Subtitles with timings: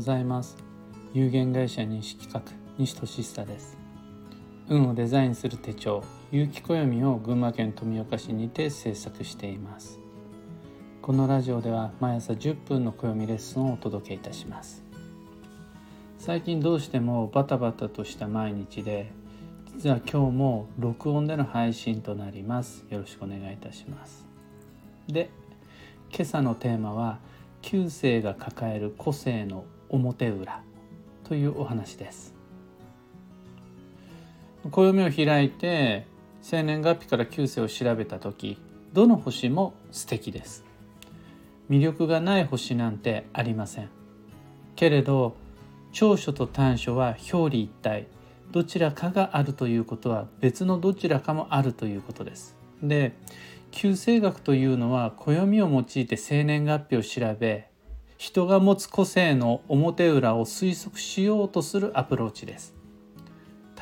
[0.00, 0.56] ございます。
[1.12, 2.40] 有限会社西企画
[2.78, 3.76] 西俊久です。
[4.70, 6.02] 運をデザインする手帳
[6.32, 10.00] 有機暦を群馬県富岡市にて制作しています。
[11.02, 14.82] このラジオでは毎朝10分の暦レッスンをお届けいたします。
[16.16, 19.12] 最近どうしてもバタバタとした毎日で
[19.76, 22.86] 実は今日も録音での配信となります。
[22.88, 24.24] よろしくお願いいたします。
[25.08, 25.28] で
[26.10, 27.18] 今朝のテーマは
[27.60, 30.62] 旧世が抱える個性の表裏
[31.24, 32.34] というお話です。
[34.70, 36.06] 暦を開いて
[36.42, 38.58] 生年月日から旧世を調べた時
[38.92, 40.64] どの星も素敵です。
[41.68, 43.88] 魅力がない星なんてありません。
[44.76, 45.36] けれど
[45.92, 48.06] 長所と短所は表裏一体
[48.50, 52.56] どちらかがあるということは別のどちらかもあるということです。
[52.82, 53.12] で
[53.70, 57.69] 旧星学というのは暦を用いて生年月日を調べ
[58.20, 62.74] 人が持つ個性の表裏を推測しようとするアプローチです。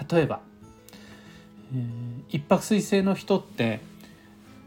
[0.08, 0.38] 例えば、
[1.74, 3.80] えー、一泊水星の人って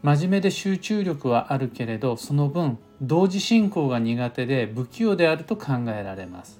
[0.04, 6.60] 真面目で集中力はあるけれどその分同時進行が苦手で不器用であると考えられます。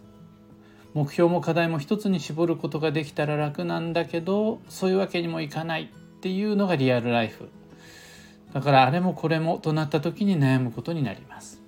[0.94, 5.92] 目標も課題も一つに絞ることができたら楽なんだけどそういうわけにもいかない。
[5.92, 7.50] っていうのがリアルライフ。
[8.54, 11.61] だからあれもこれもとなった時に悩むことになります。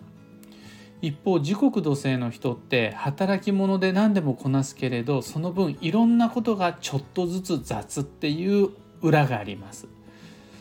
[1.03, 8.69] 一方時刻土星の人って働き者で何でもこなすけれどその分いろんなことがちょっとずつ雑っていう
[9.01, 9.89] 裏があります。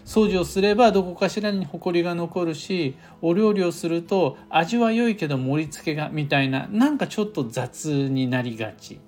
[0.05, 8.95] 掃除をすればどこかしらに埃が残るしお料理をすると味は良いけど盛り付けがみたいななんかちょっと雑になりがち。
[8.95, 8.99] っ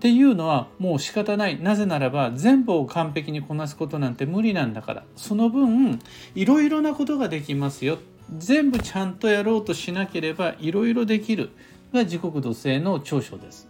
[0.00, 1.62] ていうのはもう仕方ない。
[1.62, 5.04] なぜならば全部を完璧にこなすことなんて無理なんだから。
[5.14, 6.00] その分
[6.34, 7.98] いろいろなことができますよ。
[8.38, 11.50] 全部ちゃんとやろうとしなければいろいろできる
[11.92, 13.68] が自国土星の長所です。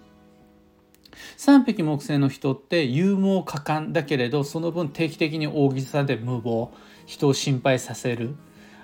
[1.37, 6.71] 三匹木星の人って勇猛果敢だけれどその分定期的に大げさで無謀
[7.07, 8.35] 人を心配させる。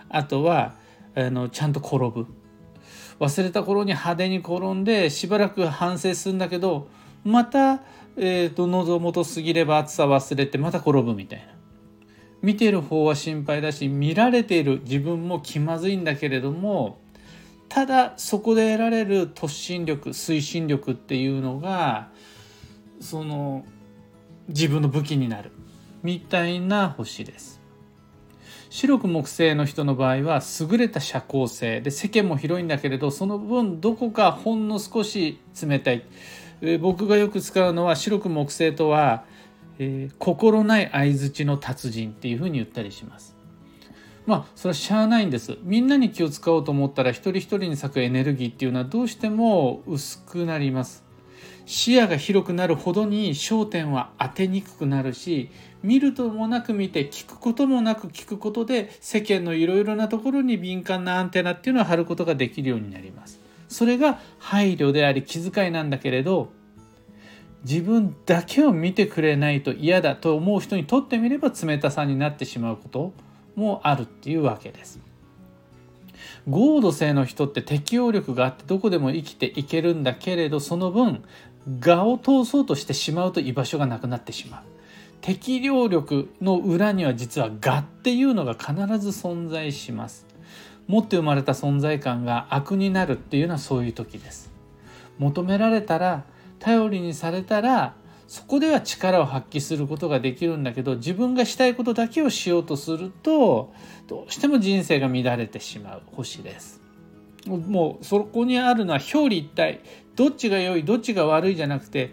[0.08, 0.74] あとは
[1.14, 2.26] あのちゃんと転ぶ。
[3.18, 6.88] 忘れた頃に派手に転んでしばらく反省するんだけど
[7.24, 7.80] また、
[8.16, 11.55] えーと、喉元過ぎれば暑さ忘れてまた転ぶみたいな。
[12.42, 16.98] 見てる方は心配だし見られている自分も気まずいんだけれども
[17.68, 22.08] ただそこで得られる突進力推進力っていうのが
[23.00, 23.64] その
[24.48, 25.50] 自分の武器になる
[26.02, 27.60] みたいな星です。
[28.70, 36.04] 白く木星の人の場合は優れた社交性で世間も広いんだけれどその分どこかほんの少し冷たい
[36.80, 39.24] 僕がよく使うのは白く木星とは、
[39.78, 43.36] えー、心ない相づちの達人っていうふうに言ったりします。
[44.26, 45.58] まあそれはしゃあないんです。
[45.62, 51.04] みんなに気を使おうと思ったら一人一人に咲くエネルギーっていうのはどうしても薄くなります。
[51.66, 55.50] 視野が広くなるほどに焦点は当てにくくなるし
[55.82, 63.40] 見るともなく見て聞くこともなく聞くことで世間のいろいろなところに敏感なアンテナっていうのを張ることができるようになります。
[63.68, 66.52] それが配慮であり気遣いなんだけれど
[67.64, 73.12] 自分だけを見てくれないと嫌だと思う人にとってみれば冷たさになってしまうこと
[73.56, 75.00] もあるっていうわけです。
[76.48, 81.24] 合土性の人って適応力があってどこでも生きていけるんだけれどその分
[81.84, 84.62] 我を通そうとしてしまうと居場所がなくなってしまう。
[85.20, 90.26] 適応力の裏には実は我っていうのが必ず存在します。
[90.86, 94.52] 持って生まれた存在感が悪になるっていうのはそういう時です。
[95.18, 96.24] 求められたら
[96.58, 97.94] 頼りにされたら
[98.28, 103.72] そこでは力を発揮することができるんだけど自分がしたいことだけをしようとすると
[104.08, 106.80] どうしても人生が乱れてしまう星です。
[107.46, 109.80] もうそこにあるのは表裏一体
[110.16, 112.12] どっちが良いどっちが悪いじゃなくて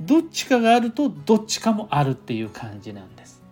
[0.00, 3.42] どっちかがあるとどっちかもあるっていう感じなんです。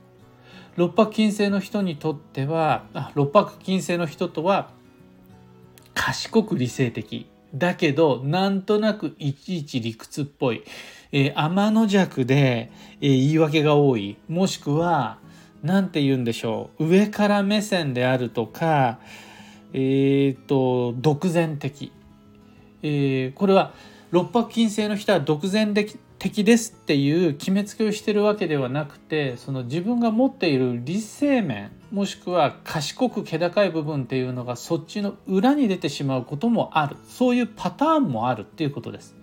[0.77, 4.71] 六白金星の人にとっては六白金星の人とは
[5.93, 10.63] 賢く理性的だけどなんとなくいちいち理屈っぽい、
[11.13, 12.71] えー、天の弱で、
[13.01, 14.17] えー、言い訳が多い。
[14.29, 15.19] もしくは
[15.63, 16.87] 何て言うんでしょう。
[16.87, 18.99] 上から目線であるとか
[19.73, 21.93] えっ、ー、と独善的、
[22.83, 23.73] えー、これは
[24.11, 39.15] 六白金星の人は独善的敵ですっていう決めつけをしてるわけではなくてその自分が持っている理性面もしくは賢く気高い部分っていうのがそっちの裏に出てしまうこともあるそういうパターンもあるっていうことです。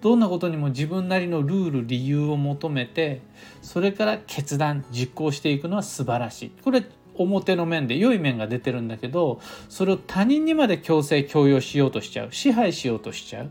[0.00, 3.22] どんなことにも自分なりのルール理由を求めて
[3.62, 6.52] それから決断実行していくのは素晴らしい。
[6.62, 6.84] これ
[7.16, 13.50] 表の面で良い面が出てるんだけどそれを他人にまで強制強要しようとしちゃう支配しようとしちゃう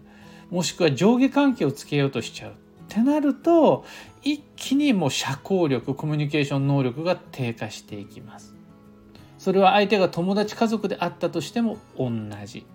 [0.49, 3.85] もしくは上下関係をつけようとしちゃうってなると
[4.21, 8.53] 一気にもう社交力コミュニケーション能力が低下していきます。
[9.37, 12.09] それは相手が友達家族であったとしても同
[12.45, 12.65] じ。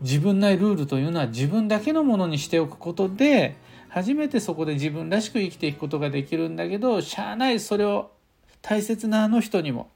[0.00, 3.56] 自分内ルールというのは自分だけのものにしておくことで
[3.88, 8.10] 初めてそこで自分らしく生きていくことができるんだけどしゃあないそれを
[8.60, 9.90] 大切なあの人にも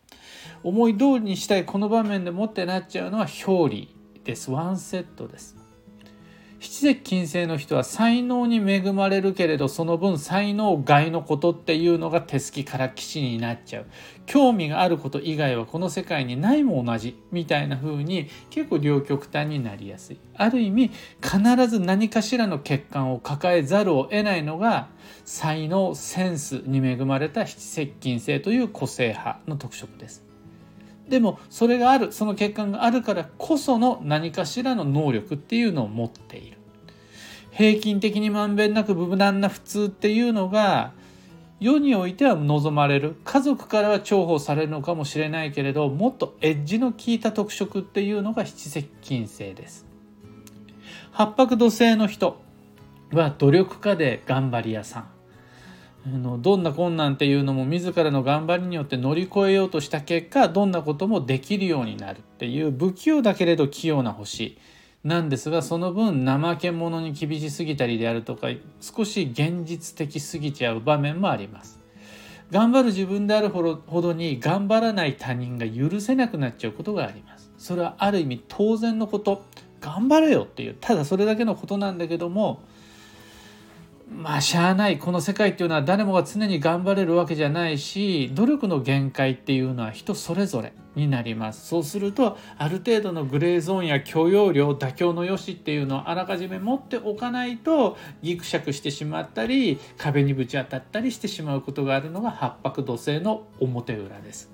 [0.63, 3.87] 思い通りにしたいこの場面でもってなっちゃうのは表裏
[4.25, 4.51] です。
[4.51, 5.68] ワンセットです。
[6.61, 13.87] 七石金星の人は才能に恵まれるけれどその分才能外のことっていうのが手すきから基地になっちゃう。
[14.27, 20.19] 興味があること以外はこの世界にないも同じみたいな風に結構両極端になりやすい。
[20.35, 20.91] ある意味
[21.23, 24.89] 必ず何かしらの欠陥を抱えざるを得ないのが
[25.25, 30.28] 才能センスに恵まれた七石金星という個性派の特色です。
[31.09, 36.59] でもそれがあるその欠陥があるからこその何かしらの能力っていうのを持っている。
[37.51, 40.93] 平均的にまんべんなく無難な普通っていうのが
[41.61, 43.17] 世においては望まれる。
[43.25, 49.87] 家族からは重宝されるのかもしれないけれどもっとエッジの効いた特色っていうのが七石金星です。
[51.11, 52.41] 八白土星の人
[53.13, 55.18] は努力家で頑張り屋さん。
[56.07, 64.59] のどんな困難っていうのも自らの頑張りによって乗り越えようとした結果どんなこともできるようになるっていう不器用だけれど器用な星
[65.05, 68.49] なんですがその分怠け者に厳しすぎたりであるとか
[68.81, 71.79] 少し現実的すぎちゃう場面もあります。
[72.51, 77.53] 頑張る自分であるほどに頑張らない他人が許せなくなっちゃうことがあります。
[77.59, 79.45] それはある意味当然のこと
[79.81, 82.63] 頑張れよっていうただそれだけのことなんだけども
[84.11, 84.99] まあしゃあない。
[84.99, 91.69] この世界っていうのは誰もが常に頑張れるわけじゃないし努力の限界っていうのは人それぞれになります。
[91.69, 104.51] そうするとある程度のグレーゾーンや許容量妥協の良しっていうのをあらかじめ持っておかないとギクシャクしてしまったり壁にぶち当たったりしてしまうことがあるのが八白土星の表裏です。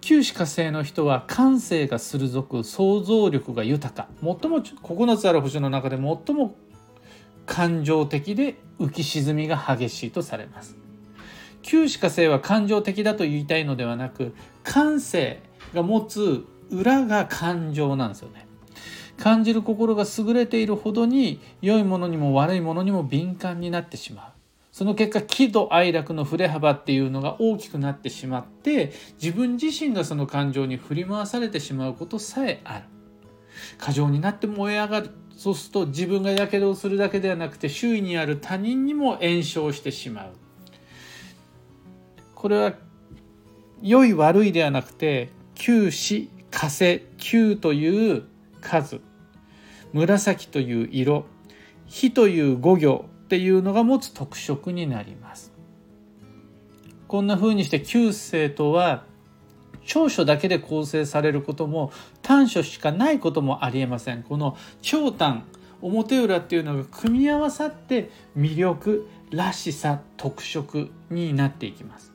[0.00, 4.08] 九死火星の人は感性が鋭く想像力が豊か。
[4.20, 6.56] 最も9つある星の中で最も
[7.52, 10.74] 感情的で浮き沈みが激しいとされます。
[11.60, 15.42] 旧歯科性は感情的だと言いたいのではなく感性
[15.74, 18.46] が持つ裏が感情なんですよね。
[19.18, 24.32] 感じる心が優れているほどに良いものにも悪いものにも敏感になってしまう。
[24.72, 32.84] その結果喜怒哀楽の振れ幅っていうのが大きくなってしまって自分自身がその感情に振り回されてしまうことさえある。
[33.78, 35.10] 過剰になって燃え上がる。
[35.36, 40.32] そうすると自分がやけどをするだけではなくて周囲にある他人にも炎症してしまう。
[42.34, 42.74] これは
[43.82, 48.24] 良い悪いではなくて九死火星九という
[48.60, 49.00] 数。
[49.92, 51.26] 紫という色。
[51.86, 55.52] 火という五行っていうのが持つ特色になります。
[57.08, 59.04] こんな風にして九星とは
[59.84, 61.92] 長所だけで構成されることも
[62.22, 64.22] 短所しかないこともありえません。
[64.22, 65.44] この長短
[65.80, 72.12] 表裏っていうのが組み合わさって魅力らしさ特色になっていきます。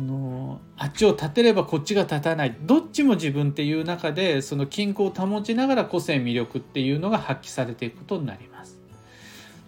[0.00, 2.56] のあっちを立てればこっちが立たない。
[2.62, 8.80] どっちも自分っていう中でその均衡を保ちながら個性魅力っていうのが発揮されていくことになります。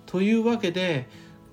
[0.07, 1.09] というわけで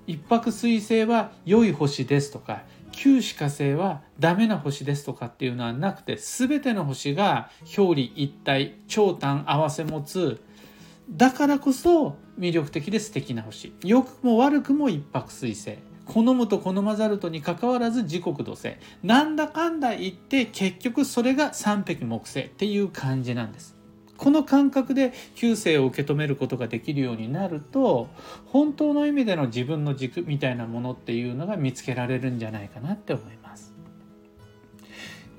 [0.08, 2.64] 一泊水星は良い星ですとか
[3.02, 10.42] 九死火星はダメな星ですとかっていうのはなくて全ての星が表裏一体長短合わせ持つ
[11.10, 13.72] だからこそ魅力的で素敵な星。
[13.86, 15.78] 良くも悪くも一泊水星。
[16.06, 18.74] 好むと好まざるとにかかわらず時刻土星。
[19.02, 23.79] なんだかんだ言って結局それが三匹木星っていう感じなんです。
[24.20, 28.10] この感覚で旧世を受け止めることができるようになると
[28.48, 33.74] 本当の意味での自分の軸みたいなものっていうのが見つけられるんじゃないかなって思います。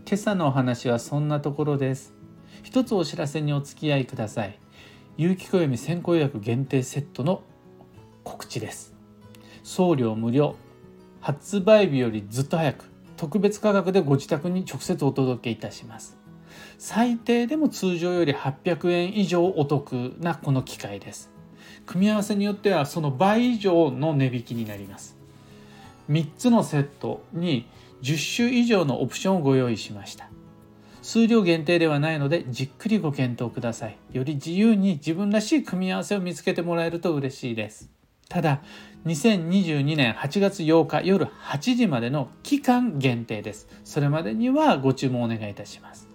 [0.07, 2.15] 今朝のお話はそんなところです。
[2.63, 4.59] 一つお知らせにお付き合いください。
[5.19, 7.43] 有機暦先行予約限定セットの
[8.25, 8.95] 告知です。
[9.63, 10.57] 送料無料。
[11.21, 12.87] 発売日よりずっと早く。
[13.19, 16.20] 特別価格でご自宅に直接お届けいたします。
[16.83, 21.31] 最低でも通常より800円以上お得なこの機械です。
[21.85, 25.19] 組み合わせによってはその倍以上の値引きになります。
[26.09, 27.67] 3つのセットに
[28.01, 30.31] 10種以上のオプションをご用意しました。
[31.03, 33.99] 数量限定ではないのでじっくりご検討ください。
[34.13, 37.91] より自由に自分らしい組み合わせを見つけてもらえると嬉しいです。
[38.31, 38.63] ただ
[39.05, 43.69] 2022年8月8日夜8時までの期間限定です。
[43.85, 46.10] それまでにはご注文お願いいたします。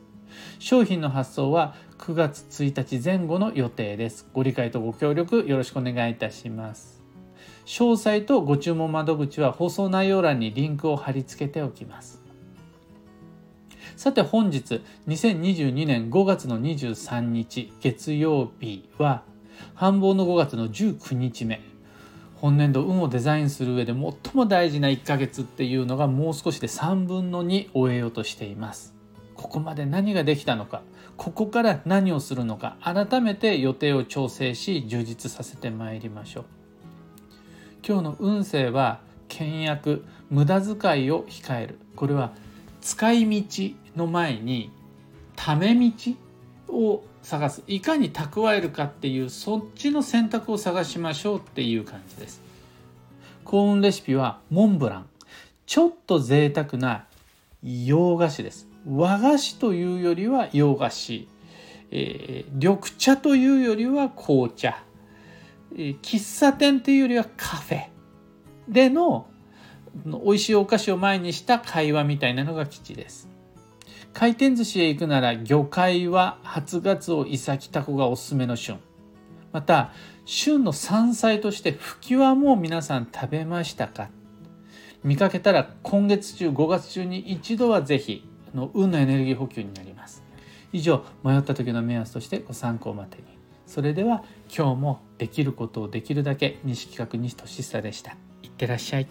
[0.59, 4.27] 商品の発送は9月1日前後の予定です。
[4.33, 7.03] ご理解とご協力よろしくお願いいたします。
[7.65, 12.21] 詳細とご注文窓口は放送内容欄にリンクを貼り付けておきます。
[13.95, 19.23] さて本日2022年5月の23日月曜日は
[19.73, 21.61] 繁忙の5月の19日目。
[22.35, 28.94] 本年度運をデザインする上で最も大事な1ヶ月っていうのがもう少しで3分の2終えようとしています。
[29.45, 30.81] ここまで何ができたのか
[31.17, 36.45] ここから何をするのか改めて予定を調整し充実させてまいりましょう。
[37.87, 41.77] 今日の運勢は倹約無駄遣いを控える。
[41.95, 42.31] これは
[42.81, 44.71] 使い道の前に
[45.35, 45.91] ため道
[46.69, 47.61] を探す。
[47.67, 52.41] いかに蓄えるかっていうそっちの選択を探しましょうっていう感じです。
[53.43, 55.05] 幸運レシピはモンブラン。
[55.67, 57.05] ちょっと贅沢な
[57.61, 58.74] 洋菓子です。
[58.87, 61.27] 和菓子というよりは洋菓子、
[61.91, 64.83] えー、緑茶というよりは紅茶、
[65.75, 67.87] えー、喫茶店というよりはカフェ
[68.67, 69.27] での
[70.05, 73.29] 美味しいお菓子を前にした会話みたいなのが基地です。
[74.13, 78.77] 回転寿司へ行くなら魚介は初ガツオイサキタコがおすすめの旬。
[79.51, 79.93] また
[80.25, 84.09] 旬の山菜としてフキはもう皆さん食べましたか？
[85.03, 88.27] 見かけたら今月中5月中に一度はぜひ。
[88.55, 90.23] の運のエネルギー補給になります。
[90.71, 93.23] 以上迷った時の目安としてご参考までに。
[93.67, 94.23] それでは
[94.55, 98.11] 今日もできることをできるだけ西企画西俊久でした。
[98.43, 99.07] いってらっしゃい。